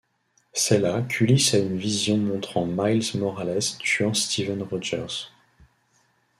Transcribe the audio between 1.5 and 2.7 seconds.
a une vision montrant